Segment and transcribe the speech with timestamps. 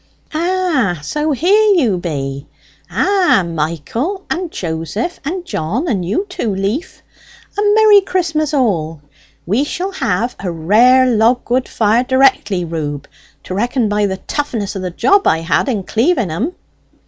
[0.33, 2.47] "Ah, so's here you be!
[2.89, 7.03] Ah, Michael and Joseph and John and you too, Leaf!
[7.55, 8.99] a merry Christmas all!
[9.45, 13.05] We shall have a rare log wood fire directly, Reub,
[13.43, 16.53] to reckon by the toughness of the job I had in cleaving 'em."